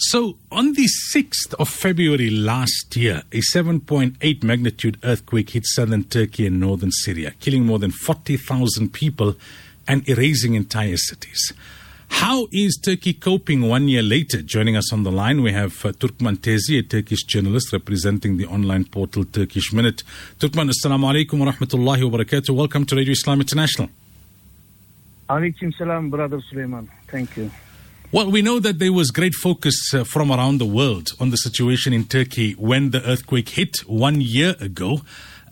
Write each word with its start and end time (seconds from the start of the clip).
So, 0.00 0.36
on 0.52 0.74
the 0.74 0.86
6th 1.12 1.54
of 1.54 1.68
February 1.68 2.30
last 2.30 2.94
year, 2.94 3.24
a 3.32 3.40
7.8 3.40 4.44
magnitude 4.44 4.96
earthquake 5.02 5.50
hit 5.50 5.66
southern 5.66 6.04
Turkey 6.04 6.46
and 6.46 6.60
northern 6.60 6.92
Syria, 6.92 7.32
killing 7.40 7.66
more 7.66 7.80
than 7.80 7.90
40,000 7.90 8.92
people 8.92 9.34
and 9.88 10.08
erasing 10.08 10.54
entire 10.54 10.96
cities. 10.96 11.52
How 12.10 12.46
is 12.52 12.78
Turkey 12.80 13.12
coping 13.12 13.62
one 13.62 13.88
year 13.88 14.04
later? 14.04 14.40
Joining 14.40 14.76
us 14.76 14.92
on 14.92 15.02
the 15.02 15.10
line, 15.10 15.42
we 15.42 15.50
have 15.52 15.84
uh, 15.84 15.90
Turkmen 15.90 16.36
Tezi, 16.36 16.78
a 16.78 16.82
Turkish 16.82 17.24
journalist 17.24 17.72
representing 17.72 18.36
the 18.36 18.46
online 18.46 18.84
portal 18.84 19.24
Turkish 19.24 19.72
Minute. 19.72 20.04
Turkmen, 20.38 20.70
assalamu 20.70 21.12
alaikum 21.12 21.40
wa 21.40 21.50
rahmatullahi 21.50 22.08
wa 22.08 22.18
barakatuh. 22.18 22.54
Welcome 22.54 22.86
to 22.86 22.94
Radio 22.94 23.10
Islam 23.10 23.40
International. 23.40 23.88
Alaikum 25.28 25.74
salam, 25.76 26.08
brother 26.08 26.40
Suleiman. 26.48 26.88
Thank 27.08 27.36
you. 27.36 27.50
Well, 28.10 28.30
we 28.30 28.40
know 28.40 28.58
that 28.58 28.78
there 28.78 28.92
was 28.94 29.10
great 29.10 29.34
focus 29.34 29.92
uh, 29.92 30.02
from 30.02 30.32
around 30.32 30.56
the 30.56 30.66
world 30.66 31.10
on 31.20 31.28
the 31.28 31.36
situation 31.36 31.92
in 31.92 32.04
Turkey 32.04 32.52
when 32.52 32.88
the 32.90 33.06
earthquake 33.06 33.50
hit 33.50 33.80
one 33.86 34.22
year 34.22 34.54
ago. 34.60 35.02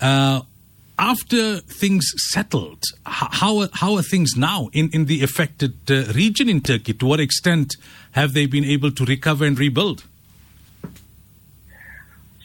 Uh, 0.01 0.41
after 0.99 1.59
things 1.59 2.11
settled, 2.33 2.83
how 3.05 3.59
are, 3.59 3.69
how 3.75 3.95
are 3.97 4.03
things 4.03 4.37
now 4.39 4.71
in, 4.73 4.89
in 4.95 5.05
the 5.05 5.23
affected 5.23 5.75
uh, 5.91 6.11
region 6.15 6.49
in 6.49 6.63
Turkey? 6.63 6.95
To 6.95 7.05
what 7.05 7.21
extent 7.21 7.75
have 8.13 8.33
they 8.33 8.47
been 8.47 8.65
able 8.65 8.91
to 8.91 9.05
recover 9.05 9.45
and 9.45 9.59
rebuild? 9.59 10.05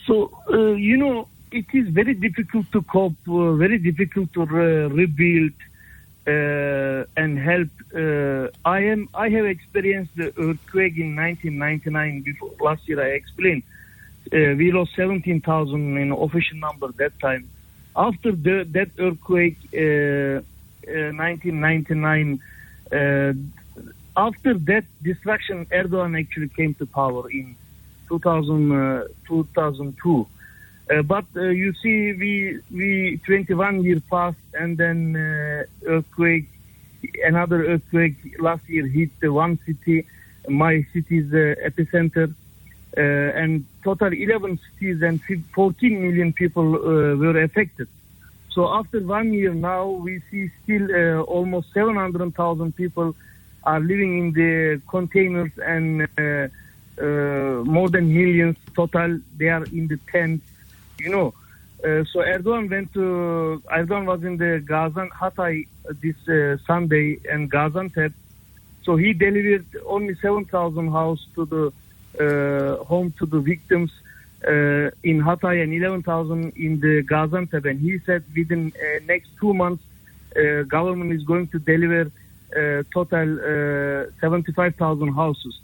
So, 0.06 0.38
uh, 0.52 0.74
you 0.74 0.98
know, 0.98 1.30
it 1.54 1.68
is 1.72 1.88
very 1.88 2.16
difficult 2.16 2.70
to 2.74 2.82
cope, 2.82 3.16
uh, 3.30 3.54
very 3.54 3.78
difficult 3.78 4.34
to 4.34 4.44
re- 4.44 4.88
rebuild 4.88 5.54
uh, 6.28 7.06
and 7.18 7.40
help. 7.40 7.70
Uh, 7.94 8.48
I 8.66 8.80
am. 8.94 9.10
I 9.14 9.30
have 9.30 9.46
experienced 9.46 10.16
the 10.16 10.28
earthquake 10.38 10.98
in 10.98 11.16
1999. 11.16 12.22
Before 12.22 12.52
last 12.60 12.88
year, 12.88 13.02
I 13.02 13.10
explained 13.10 13.64
uh, 14.34 14.56
we 14.58 14.72
lost 14.72 14.92
17,000 14.96 15.98
in 15.98 16.12
official 16.12 16.58
number 16.58 16.92
that 16.94 17.20
time. 17.20 17.50
After 17.96 18.32
the, 18.32 18.66
that 18.72 18.90
earthquake, 18.98 19.58
uh, 19.74 20.42
uh, 20.88 21.14
1999. 21.14 22.42
Uh, 22.92 23.34
after 24.18 24.56
that 24.56 24.84
destruction, 25.02 25.66
Erdogan 25.68 26.20
actually 26.20 26.50
came 26.50 26.74
to 26.76 26.86
power 26.86 27.30
in 27.30 27.56
2000, 28.10 28.72
uh, 28.72 29.08
2002. 29.28 30.28
Uh, 30.92 31.02
but 31.04 31.26
uh, 31.38 31.42
you 31.42 31.74
see, 31.82 32.12
we 32.14 32.60
we 32.70 33.18
21 33.26 33.84
years 33.84 34.02
passed, 34.10 34.38
and 34.54 34.78
then 34.78 35.16
uh, 35.16 35.64
earthquake, 35.90 36.48
another 37.24 37.66
earthquake 37.66 38.16
last 38.40 38.68
year 38.68 38.86
hit 38.88 39.10
the 39.22 39.32
one 39.32 39.58
city, 39.66 40.06
my 40.50 40.86
city's 40.92 41.32
uh, 41.34 41.56
epicenter, 41.66 42.34
uh, 42.98 43.02
and 43.02 43.64
total 43.86 44.12
11 44.12 44.60
cities 44.74 45.02
and 45.02 45.22
14 45.56 46.02
million 46.02 46.34
people 46.34 46.76
uh, 46.76 47.16
were 47.16 47.42
affected. 47.42 47.88
So 48.50 48.68
after 48.68 49.00
one 49.00 49.32
year 49.32 49.54
now, 49.54 49.88
we 49.88 50.22
see 50.30 50.52
still 50.64 51.22
almost 51.22 51.72
700,000 51.74 52.76
people 52.76 53.16
are 53.64 53.80
living 53.80 54.18
in 54.18 54.34
the 54.34 54.82
containers 54.90 55.52
and 55.66 56.06
more 57.66 57.88
than 57.88 58.14
millions 58.14 58.58
total. 58.76 59.22
They 59.38 59.48
are 59.48 59.64
in 59.64 59.88
the 59.88 59.98
tents, 60.12 60.51
you 61.04 61.10
know. 61.10 61.34
Uh, 61.84 62.04
so 62.12 62.20
Erdogan 62.20 62.70
went 62.70 62.94
to 62.94 63.62
Erdogan 63.72 64.06
was 64.06 64.24
in 64.24 64.38
the 64.38 64.64
Gazan 64.66 65.10
Hatay 65.10 65.68
this 66.02 66.16
uh, 66.30 66.58
Sunday 66.68 67.20
and 67.30 67.50
Gazan 67.50 67.90
Gaziantep. 67.90 68.14
So 68.84 68.96
he 68.96 69.14
delivered 69.14 69.66
only 69.86 70.16
7,000 70.16 70.92
house 70.92 71.26
to 71.36 71.46
the 71.46 71.64
uh, 72.20 72.84
home 72.84 73.14
to 73.20 73.26
the 73.26 73.40
victims 73.40 73.92
uh, 74.48 74.90
in 75.04 75.22
Hatay 75.22 75.64
and 75.64 75.74
11,000 75.74 76.54
in 76.56 76.80
the 76.80 77.04
Gaziantep. 77.04 77.66
And 77.70 77.80
he 77.80 78.00
said 78.06 78.24
within 78.36 78.74
uh, 78.76 79.04
next 79.06 79.30
two 79.40 79.54
months, 79.54 79.84
uh, 80.36 80.64
government 80.64 81.14
is 81.14 81.24
going 81.24 81.48
to 81.48 81.60
deliver 81.60 82.12
uh, 82.56 82.84
total 82.94 83.40
uh, 83.40 84.12
75,000 84.20 85.14
houses. 85.14 85.60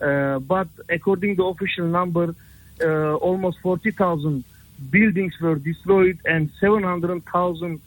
Uh, 0.00 0.38
but 0.40 0.68
according 0.88 1.36
to 1.36 1.46
official 1.46 1.86
number, 1.86 2.34
uh, 2.82 3.14
almost 3.16 3.58
40,000 3.60 4.44
buildings 4.90 5.34
were 5.40 5.56
destroyed 5.56 6.18
and 6.24 6.50
700,000 6.60 7.80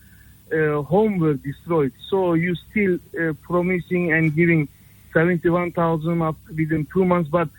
uh, 0.51 0.81
homes 0.83 1.22
were 1.22 1.33
destroyed. 1.33 1.94
So 2.09 2.33
you 2.33 2.56
still 2.69 3.00
uh, 3.19 3.33
promising 3.41 4.13
and 4.13 4.33
giving 4.35 4.67
71,000 5.13 6.22
up 6.22 6.35
within 6.50 6.85
two 6.94 7.06
months, 7.06 7.29
but 7.29 7.50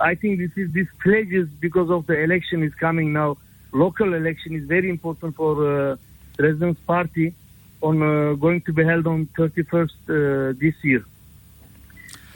I 0.00 0.14
think 0.14 0.38
this 0.38 0.52
is 0.56 0.72
this 0.72 0.86
pledges 1.02 1.48
because 1.60 1.90
of 1.90 2.06
the 2.06 2.22
election 2.22 2.62
is 2.62 2.74
coming 2.74 3.12
now. 3.12 3.38
Local 3.72 4.14
election 4.14 4.54
is 4.54 4.64
very 4.64 4.88
important 4.88 5.34
for 5.34 5.52
uh, 5.66 5.96
Residents 6.38 6.80
Party 6.86 7.34
on 7.80 8.02
uh, 8.02 8.34
going 8.34 8.60
to 8.62 8.72
be 8.72 8.84
held 8.84 9.06
on 9.06 9.26
31st 9.38 9.90
uh, 10.08 10.58
this 10.58 10.74
year. 10.82 11.04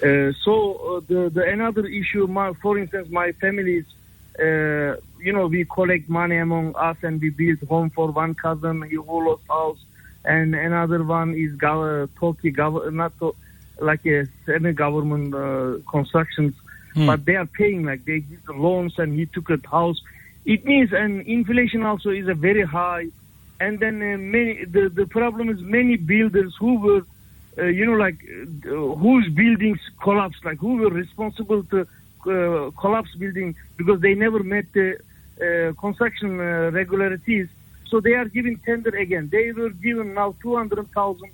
Uh, 0.03 0.33
so 0.45 0.75
uh, 0.75 1.01
the 1.07 1.31
the 1.31 1.45
another 1.45 1.87
issue, 1.87 2.27
my, 2.27 2.53
for 2.55 2.77
instance, 2.77 3.09
my 3.11 3.31
family 3.33 3.77
is, 3.77 3.87
uh, 4.39 4.97
you 5.19 5.33
know, 5.33 5.47
we 5.47 5.65
collect 5.73 6.09
money 6.09 6.39
among 6.39 6.75
us 6.77 6.97
and 7.03 7.21
we 7.21 7.31
build 7.31 7.59
home 7.69 7.91
for 7.95 8.11
one 8.11 8.35
cousin, 8.35 8.83
he 8.89 8.97
who 8.97 9.29
lost 9.29 9.43
house, 9.49 9.79
and 10.25 10.55
another 10.55 11.05
one 11.05 11.35
is 11.35 11.53
gov- 11.59 12.09
Turkey, 12.21 12.53
gov- 12.53 12.93
not 12.93 13.19
to, 13.19 13.35
like 13.81 14.05
a 14.07 14.27
semi-government 14.47 15.35
uh, 15.35 15.79
constructions, 15.91 16.55
but 17.05 17.25
they 17.27 17.35
are 17.35 17.47
paying 17.47 17.85
like 17.85 18.05
they 18.05 18.21
give 18.21 18.45
the 18.47 18.53
loans 18.53 18.95
and 18.99 19.13
he 19.19 19.27
took 19.27 19.51
a 19.51 19.59
house. 19.69 19.97
It 20.45 20.65
means 20.65 20.91
and 20.93 21.23
inflation 21.27 21.83
also 21.85 22.11
is 22.11 22.29
a 22.29 22.35
very 22.35 22.65
high, 22.65 23.07
and 23.61 23.79
then 23.81 23.97
uh, 24.03 24.17
many 24.19 24.65
the 24.65 24.91
the 24.95 25.07
problem 25.07 25.49
is 25.51 25.59
many 25.61 25.97
builders 25.97 26.55
who 26.59 26.79
were 26.81 27.03
uh, 27.59 27.67
you 27.67 27.85
know, 27.87 27.93
like 27.93 28.19
uh, 28.67 28.95
whose 28.97 29.29
buildings 29.35 29.79
collapsed, 30.03 30.45
like 30.45 30.59
who 30.59 30.77
were 30.77 30.91
responsible 30.91 31.63
to 31.65 31.87
uh, 32.27 32.71
collapse 32.81 33.15
building 33.17 33.55
because 33.77 34.01
they 34.01 34.15
never 34.15 34.43
met 34.43 34.67
the 34.73 34.99
uh, 35.41 35.73
construction 35.81 36.41
uh, 36.41 36.71
regularities. 36.73 37.49
So 37.89 38.01
they 38.01 38.15
are 38.15 38.27
giving 38.27 38.59
tender 38.59 38.91
again. 38.91 39.29
They 39.31 39.53
were 39.53 39.71
given 39.71 40.15
now 40.15 40.35
200,000 40.43 41.31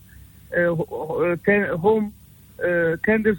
uh, 0.57 0.73
uh, 0.73 1.37
ten- 1.45 1.77
home 1.77 2.15
uh, 2.59 2.97
tenders 3.05 3.39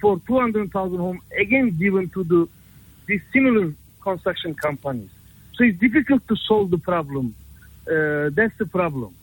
for 0.00 0.18
200,000 0.26 0.98
home 0.98 1.20
again 1.38 1.76
given 1.78 2.10
to 2.10 2.24
the 2.24 2.48
similar 3.32 3.72
construction 4.02 4.54
companies. 4.54 5.10
So 5.54 5.64
it's 5.64 5.78
difficult 5.78 6.26
to 6.28 6.36
solve 6.36 6.70
the 6.70 6.78
problem. 6.78 7.34
That's 7.86 8.56
the 8.58 8.66
problem. 8.66 9.14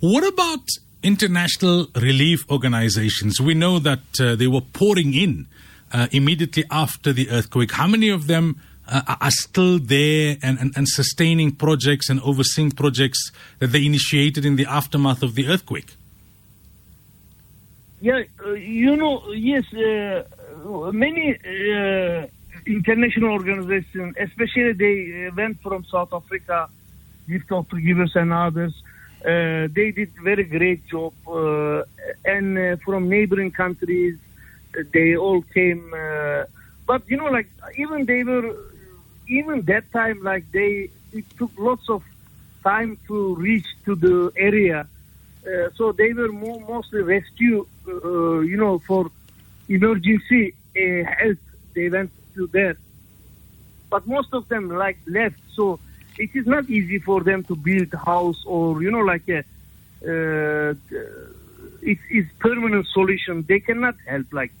What 0.00 0.26
about 0.26 0.66
international 1.02 1.86
relief 1.96 2.50
organizations? 2.50 3.40
We 3.40 3.54
know 3.54 3.78
that 3.78 4.04
uh, 4.20 4.36
they 4.36 4.46
were 4.46 4.60
pouring 4.60 5.14
in 5.14 5.46
uh, 5.92 6.06
immediately 6.10 6.64
after 6.70 7.12
the 7.12 7.30
earthquake. 7.30 7.72
How 7.72 7.86
many 7.86 8.08
of 8.08 8.26
them 8.26 8.60
uh, 8.88 9.16
are- 9.20 9.30
still 9.30 9.78
there 9.78 10.36
and, 10.42 10.58
and, 10.58 10.72
and 10.76 10.88
sustaining 10.88 11.52
projects 11.52 12.08
and 12.08 12.20
overseeing 12.22 12.70
projects 12.70 13.30
that 13.58 13.68
they 13.68 13.84
initiated 13.84 14.44
in 14.44 14.56
the 14.56 14.66
aftermath 14.66 15.22
of 15.22 15.34
the 15.34 15.46
earthquake? 15.46 15.94
Yeah, 18.00 18.22
uh, 18.44 18.52
you 18.52 18.96
know, 18.96 19.32
yes, 19.32 19.72
uh, 19.72 20.24
many 20.92 21.38
uh, 21.38 22.26
international 22.66 23.30
organizations, 23.30 24.16
especially 24.18 24.72
they 24.72 25.28
uh, 25.28 25.34
went 25.36 25.62
from 25.62 25.84
South 25.84 26.12
Africa, 26.12 26.68
Gift 27.28 27.48
Givers 27.70 28.16
and 28.16 28.32
others. 28.32 28.74
They 29.22 29.92
did 29.94 30.10
very 30.20 30.42
great 30.42 30.84
job, 30.88 31.12
and 32.24 32.82
from 32.82 33.08
neighboring 33.08 33.52
countries, 33.52 34.18
they 34.92 35.16
all 35.16 35.42
came. 35.54 35.92
Uh, 35.94 36.44
but 36.86 37.02
you 37.08 37.16
know, 37.16 37.26
like 37.26 37.48
even 37.76 38.06
they 38.06 38.24
were, 38.24 38.54
even 39.28 39.62
that 39.66 39.90
time, 39.92 40.22
like 40.22 40.44
they, 40.52 40.90
it 41.12 41.24
took 41.38 41.52
lots 41.58 41.88
of 41.88 42.02
time 42.64 42.98
to 43.08 43.34
reach 43.36 43.66
to 43.84 43.94
the 43.94 44.32
area. 44.36 44.88
Uh, 45.46 45.68
so 45.76 45.92
they 45.92 46.12
were 46.12 46.30
more, 46.30 46.60
mostly 46.60 47.02
rescue, 47.02 47.66
uh, 47.88 48.40
you 48.40 48.56
know, 48.56 48.80
for 48.86 49.10
emergency 49.68 50.54
uh, 50.76 51.04
help. 51.18 51.38
They 51.74 51.88
went 51.88 52.12
to 52.36 52.48
there, 52.52 52.76
but 53.90 54.06
most 54.06 54.28
of 54.32 54.46
them 54.48 54.68
like 54.68 54.98
left. 55.06 55.36
So 55.54 55.80
it 56.18 56.30
is 56.34 56.46
not 56.46 56.68
easy 56.68 56.98
for 56.98 57.22
them 57.22 57.44
to 57.44 57.56
build 57.56 57.92
house 58.04 58.38
or 58.46 58.82
you 58.82 58.90
know 58.90 59.00
like 59.00 59.28
a. 59.28 59.38
Uh, 60.04 60.74
it 61.82 61.98
is 62.10 62.26
permanent 62.40 62.86
solution. 62.92 63.44
They 63.48 63.60
cannot 63.60 63.94
help. 64.06 64.26
Like 64.32 64.52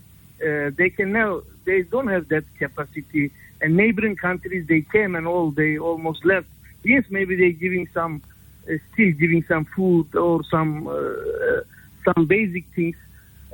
uh, 0.42 0.70
they 0.76 0.90
can 0.90 1.12
now. 1.12 1.42
They 1.64 1.82
don't 1.82 2.08
have 2.08 2.28
that 2.28 2.44
capacity. 2.58 3.32
And 3.60 3.76
neighboring 3.76 4.16
countries, 4.16 4.66
they 4.68 4.84
came 4.92 5.14
and 5.14 5.26
all. 5.26 5.52
They 5.52 5.78
almost 5.78 6.24
left. 6.24 6.48
Yes, 6.84 7.04
maybe 7.10 7.36
they're 7.36 7.52
giving 7.52 7.88
some 7.94 8.22
uh, 8.68 8.74
still 8.92 9.12
giving 9.12 9.44
some 9.48 9.66
food 9.76 10.14
or 10.14 10.42
some 10.50 10.86
uh, 10.86 10.92
uh, 10.92 11.60
some 12.04 12.26
basic 12.26 12.64
things. 12.74 12.96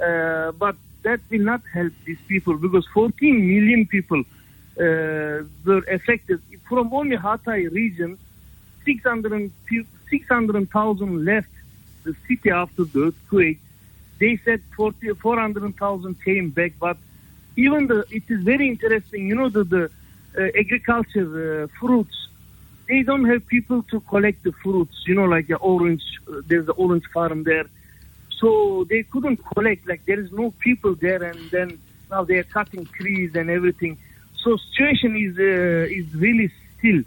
Uh, 0.03 0.53
but 0.53 0.77
that 1.05 1.21
will 1.31 1.45
not 1.45 1.63
help 1.73 1.93
these 2.07 2.19
people 2.27 2.57
because 2.57 2.87
14 2.95 3.49
million 3.49 3.87
people 3.87 4.23
were 4.77 5.83
affected 5.91 6.41
from 6.69 6.93
only 6.93 7.17
Hatay 7.17 7.71
region. 7.73 8.19
600 8.85 9.53
600,000 10.11 11.25
left 11.25 11.47
the 12.05 12.15
city 12.27 12.51
after 12.51 12.85
the 12.85 13.09
earthquake. 13.09 13.61
They 14.21 14.41
said 14.45 14.63
40, 14.77 15.15
400,000 15.23 16.17
came 16.25 16.51
back, 16.51 16.73
but 16.81 16.97
even 17.57 17.87
the 17.87 18.05
it 18.11 18.25
is 18.29 18.43
very 18.45 18.69
interesting. 18.69 19.29
You 19.29 19.35
know 19.35 19.49
the 19.49 19.65
the 19.65 19.91
uh, 20.39 20.49
agriculture 20.59 21.65
uh, 21.65 21.67
fruits. 21.79 22.15
They 22.89 23.03
don't 23.03 23.27
have 23.27 23.47
people 23.47 23.83
to 23.91 24.01
collect 24.01 24.45
the 24.45 24.53
fruits. 24.63 24.97
You 25.07 25.15
know, 25.15 25.25
like 25.25 25.49
the 25.49 25.57
orange. 25.57 26.03
Uh, 26.31 26.41
there's 26.49 26.67
the 26.67 26.73
orange 26.73 27.05
farm 27.13 27.45
there, 27.45 27.69
so 28.41 28.87
they 28.89 29.05
couldn't 29.13 29.41
collect. 29.55 29.89
Like 29.89 30.03
there 30.07 30.21
is 30.21 30.31
no 30.33 30.55
people 30.61 30.95
there, 31.01 31.23
and 31.23 31.51
then 31.51 31.79
now 32.11 32.25
they 32.25 32.35
are 32.35 32.45
cutting 32.45 32.89
trees 32.99 33.33
and 33.35 33.51
everything. 33.51 33.99
So 34.43 34.57
situation 34.71 35.17
is 35.17 35.37
uh, 35.39 35.99
is 36.01 36.07
really 36.15 36.51
still 36.79 37.03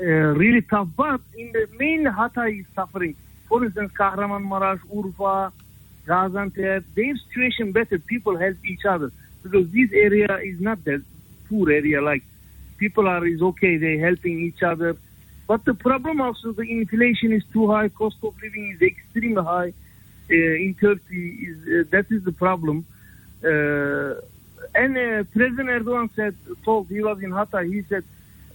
uh, 0.00 0.32
really 0.42 0.62
tough. 0.62 0.88
But 0.96 1.20
in 1.36 1.52
the 1.52 1.66
main 1.78 2.04
Hatay 2.04 2.60
is 2.60 2.66
suffering. 2.74 3.16
For 3.48 3.64
instance, 3.64 3.92
Kahramanmaraş, 3.98 4.80
Urfa, 4.94 5.52
Gaziantep, 6.08 6.84
their 6.94 7.16
situation 7.24 7.72
better. 7.72 7.98
People 7.98 8.36
help 8.36 8.56
each 8.64 8.84
other 8.84 9.10
because 9.42 9.70
this 9.70 9.90
area 9.92 10.32
is 10.50 10.60
not 10.60 10.82
that 10.84 11.02
poor 11.48 11.70
area. 11.70 12.00
Like 12.00 12.22
people 12.78 13.06
are 13.08 13.24
is 13.26 13.42
okay, 13.42 13.76
they're 13.76 14.04
helping 14.08 14.40
each 14.40 14.62
other. 14.62 14.96
But 15.46 15.64
the 15.64 15.74
problem 15.74 16.20
also 16.20 16.52
the 16.52 16.62
inflation 16.62 17.32
is 17.32 17.44
too 17.52 17.70
high, 17.72 17.88
cost 17.88 18.16
of 18.22 18.34
living 18.42 18.66
is 18.74 18.82
extremely 18.82 19.42
high 19.42 19.72
uh, 20.30 20.64
in 20.64 20.76
Turkey. 20.80 21.24
Is 21.48 21.58
uh, 21.66 21.88
that 21.90 22.06
is 22.10 22.22
the 22.24 22.32
problem. 22.32 22.86
Uh, 23.42 24.20
and 24.74 24.92
uh, 24.96 25.24
President 25.32 25.68
Erdogan 25.76 26.08
said, 26.14 26.34
told 26.64 26.88
he 26.88 27.02
was 27.02 27.22
in 27.22 27.30
Hatay. 27.30 27.72
He 27.72 27.82
said 27.90 28.04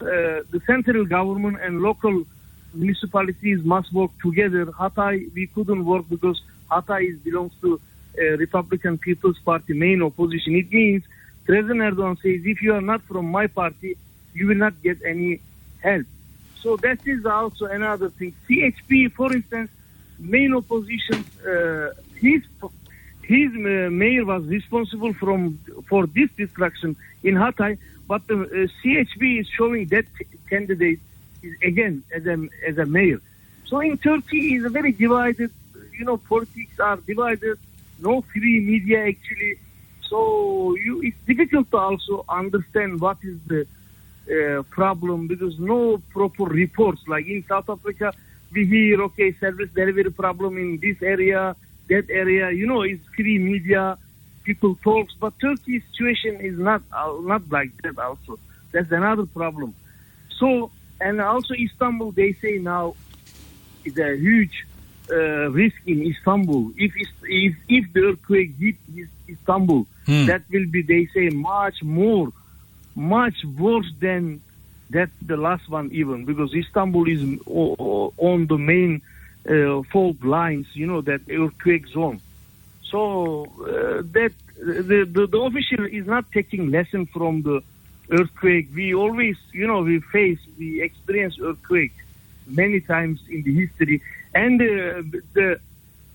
uh, 0.01 0.43
the 0.53 0.61
central 0.67 1.05
government 1.05 1.57
and 1.61 1.81
local 1.81 2.25
municipalities 2.73 3.63
must 3.63 3.93
work 3.93 4.11
together. 4.21 4.65
Hatay 4.65 5.33
we 5.33 5.47
couldn't 5.47 5.85
work 5.85 6.05
because 6.09 6.39
Hatay 6.69 7.23
belongs 7.23 7.53
to 7.61 7.79
uh, 8.17 8.23
Republican 8.37 8.97
People's 8.97 9.39
Party 9.39 9.73
main 9.73 10.01
opposition. 10.01 10.55
It 10.55 10.71
means 10.71 11.03
President 11.45 11.79
Erdogan 11.81 12.15
says, 12.21 12.41
if 12.45 12.61
you 12.61 12.73
are 12.73 12.81
not 12.81 13.01
from 13.03 13.25
my 13.29 13.47
party, 13.47 13.97
you 14.33 14.47
will 14.47 14.55
not 14.55 14.81
get 14.81 14.97
any 15.05 15.41
help. 15.81 16.05
So 16.61 16.77
that 16.77 17.05
is 17.05 17.25
also 17.25 17.65
another 17.65 18.09
thing. 18.09 18.33
CHP, 18.49 19.11
for 19.11 19.33
instance, 19.33 19.69
main 20.17 20.53
opposition, 20.55 21.25
uh, 21.45 21.89
his 22.15 22.41
his 23.23 23.51
uh, 23.53 23.89
mayor 23.89 24.25
was 24.25 24.45
responsible 24.45 25.13
from 25.13 25.59
for 25.89 26.07
this 26.07 26.29
destruction 26.37 26.95
in 27.23 27.35
Hatay, 27.35 27.77
but 28.07 28.25
the 28.27 28.41
uh, 28.41 28.67
CHP 28.81 29.41
is 29.41 29.47
showing 29.47 29.87
that 29.87 30.05
candidate 30.49 30.99
is 31.41 31.53
again 31.61 32.03
as 32.13 32.25
a 32.25 32.47
as 32.65 32.77
a 32.77 32.85
mayor. 32.85 33.21
So 33.65 33.79
in 33.79 33.97
Turkey 33.97 34.55
is 34.55 34.65
a 34.65 34.69
very 34.69 34.93
divided. 34.93 35.51
You 35.97 36.05
know, 36.05 36.17
politics 36.17 36.79
are 36.79 36.97
divided. 36.97 37.59
No 37.99 38.21
free 38.21 38.59
media 38.61 39.07
actually. 39.07 39.59
So 40.09 40.75
you, 40.75 41.01
it's 41.01 41.17
difficult 41.25 41.71
to 41.71 41.77
also 41.77 42.25
understand 42.27 43.01
what 43.01 43.17
is 43.23 43.37
the 43.47 43.67
uh, 44.29 44.63
problem 44.63 45.27
because 45.27 45.57
no 45.59 46.01
proper 46.11 46.43
reports. 46.43 47.01
Like 47.07 47.27
in 47.27 47.43
South 47.47 47.69
Africa, 47.69 48.13
we 48.51 48.65
hear 48.65 49.01
okay 49.03 49.31
service 49.33 49.69
delivery 49.73 50.11
problem 50.11 50.57
in 50.57 50.79
this 50.79 51.01
area, 51.01 51.55
that 51.89 52.09
area. 52.09 52.51
You 52.51 52.67
know, 52.67 52.81
it's 52.81 53.05
free 53.15 53.39
media, 53.39 53.97
people 54.43 54.77
talks, 54.83 55.13
but 55.19 55.33
Turkey's 55.39 55.83
situation 55.91 56.39
is 56.41 56.57
not 56.57 56.81
uh, 56.91 57.13
not 57.21 57.49
like 57.49 57.71
that. 57.83 57.97
Also, 57.97 58.39
that's 58.71 58.91
another 58.91 59.25
problem. 59.25 59.73
So 60.39 60.71
and 61.01 61.19
also 61.21 61.53
Istanbul, 61.53 62.11
they 62.11 62.33
say 62.33 62.59
now 62.59 62.95
is 63.83 63.97
a 63.97 64.15
huge 64.15 64.65
uh, 65.11 65.49
risk 65.51 65.75
in 65.85 66.01
Istanbul. 66.03 66.71
If 66.77 66.91
if 67.23 67.55
if 67.67 67.93
the 67.93 68.01
earthquake 68.09 68.51
hit 68.59 68.75
Istanbul, 69.29 69.85
Hmm. 70.05 70.25
that 70.25 70.41
will 70.51 70.65
be 70.65 70.81
they 70.81 71.07
say 71.15 71.29
much 71.29 71.81
more, 71.83 72.27
much 72.95 73.35
worse 73.57 73.89
than 74.01 74.41
that 74.89 75.09
the 75.25 75.37
last 75.37 75.69
one 75.69 75.89
even 75.91 76.25
because 76.25 76.53
Istanbul 76.53 77.07
is 77.07 77.21
on 77.47 78.47
the 78.47 78.57
main 78.57 79.01
uh, 79.49 79.81
fault 79.91 80.23
lines. 80.23 80.67
You 80.73 80.87
know 80.87 81.01
that 81.01 81.21
earthquake 81.29 81.87
zone. 81.87 82.21
So 82.91 83.45
uh, 83.61 84.03
that 84.13 84.33
the, 84.57 85.07
the 85.15 85.27
the 85.27 85.39
official 85.39 85.85
is 85.85 86.05
not 86.05 86.25
taking 86.31 86.69
lesson 86.71 87.07
from 87.07 87.41
the 87.41 87.61
earthquake. 88.11 88.69
We 88.75 88.93
always, 88.93 89.37
you 89.51 89.65
know, 89.67 89.81
we 89.81 89.99
face, 90.11 90.39
we 90.59 90.81
experience 90.81 91.37
earthquake 91.41 91.93
many 92.45 92.81
times 92.81 93.21
in 93.29 93.43
the 93.43 93.53
history. 93.53 94.01
And 94.35 94.61
uh, 94.61 94.65
the 95.33 95.59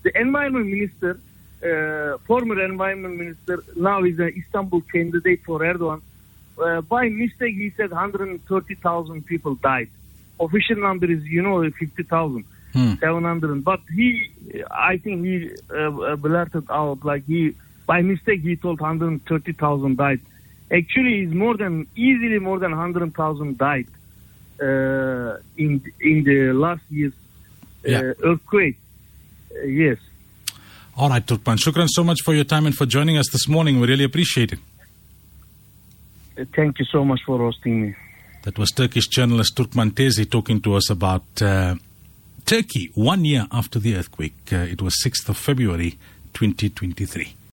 the 0.03 0.11
environment 0.19 0.67
minister, 0.67 1.19
uh, 1.63 2.17
former 2.25 2.63
environment 2.63 3.17
minister, 3.17 3.63
now 3.75 4.03
is 4.03 4.19
an 4.19 4.33
Istanbul 4.35 4.81
candidate 4.81 5.41
for 5.45 5.59
Erdogan. 5.59 6.01
Uh, 6.61 6.81
by 6.81 7.07
mistake, 7.09 7.55
he 7.55 7.69
said 7.77 7.91
130,000 7.91 9.25
people 9.25 9.55
died. 9.55 9.89
Official 10.39 10.77
number 10.77 11.09
is, 11.09 11.23
you 11.25 11.41
know, 11.41 11.69
50,000. 11.69 12.45
Hmm. 12.71 12.93
700 12.99 13.63
but 13.63 13.79
he 13.95 14.29
i 14.69 14.95
think 14.97 15.25
he 15.25 15.49
uh, 15.75 16.15
blurted 16.17 16.69
out 16.69 17.03
like 17.03 17.25
he 17.25 17.55
by 17.87 18.03
mistake 18.03 18.41
he 18.41 18.55
told 18.55 18.79
130,000 18.79 19.97
died 19.97 20.21
actually 20.71 21.21
it's 21.21 21.33
more 21.33 21.57
than 21.57 21.87
easily 21.95 22.37
more 22.37 22.59
than 22.59 22.69
100,000 22.69 23.57
died 23.57 23.87
uh, 24.61 25.37
in 25.57 25.81
in 25.99 26.23
the 26.23 26.53
last 26.53 26.83
year's 26.91 27.13
Yeah. 27.83 28.13
earthquake 28.23 28.77
Uh, 29.51 29.65
yes 29.65 29.97
All 30.99 31.09
right, 31.09 31.25
Turkmen. 31.25 31.57
Shukran 31.57 31.87
so 31.87 32.03
much 32.03 32.19
for 32.25 32.33
your 32.33 32.43
time 32.43 32.65
and 32.65 32.75
for 32.75 32.85
joining 32.85 33.17
us 33.17 33.27
this 33.31 33.47
morning. 33.47 33.79
We 33.79 33.87
really 33.87 34.03
appreciate 34.03 34.51
it. 34.51 34.59
Uh, 36.37 36.43
thank 36.53 36.77
you 36.79 36.85
so 36.85 37.05
much 37.05 37.21
for 37.25 37.37
hosting 37.37 37.75
me 37.81 37.95
That 38.43 38.57
was 38.57 38.71
Turkish 38.71 39.07
journalist 39.07 39.55
Turkmen 39.55 39.91
Tezi 39.91 40.25
talking 40.29 40.59
to 40.61 40.75
us 40.75 40.89
about 40.89 41.41
uh, 41.41 41.75
Turkey 42.45 42.91
one 42.95 43.23
year 43.25 43.47
after 43.51 43.79
the 43.79 43.95
earthquake. 43.95 44.35
Uh, 44.51 44.57
it 44.57 44.81
was 44.81 44.93
6th 45.05 45.29
of 45.29 45.37
February 45.37 45.91
2023. 46.33 47.38